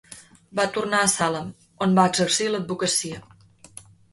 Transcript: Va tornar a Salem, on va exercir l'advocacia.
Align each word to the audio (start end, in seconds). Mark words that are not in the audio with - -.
Va 0.59 0.63
tornar 0.77 1.01
a 1.01 1.09
Salem, 1.17 1.51
on 1.87 1.93
va 1.99 2.07
exercir 2.13 2.51
l'advocacia. 2.55 3.21